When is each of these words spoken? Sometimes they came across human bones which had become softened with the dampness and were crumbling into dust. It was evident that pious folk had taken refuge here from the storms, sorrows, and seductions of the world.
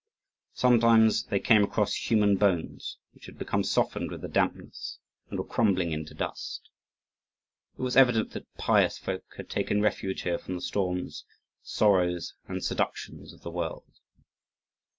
Sometimes 0.55 1.25
they 1.25 1.39
came 1.39 1.63
across 1.63 1.93
human 2.09 2.35
bones 2.35 2.97
which 3.11 3.27
had 3.27 3.37
become 3.37 3.63
softened 3.63 4.09
with 4.09 4.21
the 4.21 4.27
dampness 4.27 4.97
and 5.29 5.37
were 5.37 5.45
crumbling 5.45 5.91
into 5.91 6.15
dust. 6.15 6.71
It 7.77 7.83
was 7.83 7.95
evident 7.95 8.31
that 8.31 8.51
pious 8.55 8.97
folk 8.97 9.25
had 9.37 9.47
taken 9.47 9.79
refuge 9.79 10.23
here 10.23 10.39
from 10.39 10.55
the 10.55 10.61
storms, 10.61 11.23
sorrows, 11.61 12.33
and 12.47 12.63
seductions 12.63 13.31
of 13.31 13.41
the 13.43 13.51
world. 13.51 13.99